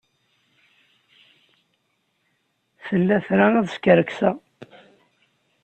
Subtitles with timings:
[2.85, 4.35] Tella tra ad skerkseɣ.